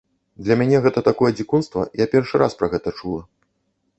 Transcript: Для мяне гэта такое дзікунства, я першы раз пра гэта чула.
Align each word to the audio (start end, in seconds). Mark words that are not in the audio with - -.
Для 0.45 0.55
мяне 0.61 0.79
гэта 0.85 1.03
такое 1.09 1.29
дзікунства, 1.37 1.85
я 2.03 2.09
першы 2.13 2.35
раз 2.45 2.57
пра 2.61 2.67
гэта 2.75 2.89
чула. 3.03 3.21